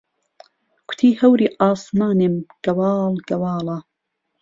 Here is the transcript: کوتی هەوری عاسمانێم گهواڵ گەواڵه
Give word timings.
کوتی 0.87 1.09
هەوری 1.21 1.47
عاسمانێم 1.63 2.35
گهواڵ 2.63 3.13
گەواڵه 3.29 3.77